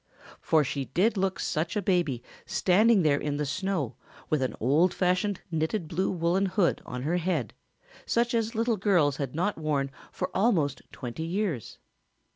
For 0.39 0.63
she 0.63 0.85
did 0.85 1.15
look 1.15 1.39
such 1.39 1.75
a 1.75 1.81
baby 1.83 2.23
standing 2.47 3.03
there 3.03 3.19
in 3.21 3.37
the 3.37 3.45
snow 3.45 3.97
with 4.31 4.41
an 4.41 4.55
old 4.59 4.95
fashioned 4.95 5.41
knitted 5.51 5.87
blue 5.87 6.09
woolen 6.09 6.47
hood 6.47 6.81
on 6.87 7.03
her 7.03 7.17
head, 7.17 7.53
such 8.07 8.33
as 8.33 8.55
little 8.55 8.77
girls 8.77 9.17
had 9.17 9.35
not 9.35 9.59
worn 9.59 9.91
for 10.11 10.31
almost 10.35 10.81
twenty 10.91 11.21
years. 11.25 11.77